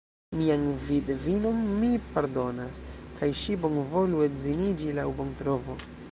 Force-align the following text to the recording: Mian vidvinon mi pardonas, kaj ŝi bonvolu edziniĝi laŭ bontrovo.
Mian 0.37 0.63
vidvinon 0.85 1.59
mi 1.81 1.89
pardonas, 2.15 2.79
kaj 3.19 3.29
ŝi 3.41 3.57
bonvolu 3.67 4.23
edziniĝi 4.29 4.95
laŭ 5.01 5.05
bontrovo. 5.21 5.77